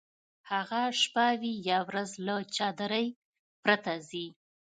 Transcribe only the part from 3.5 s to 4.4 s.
پرته ځي.